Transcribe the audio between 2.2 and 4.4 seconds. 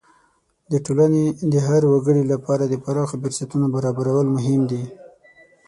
لپاره د پراخو فرصتونو برابرول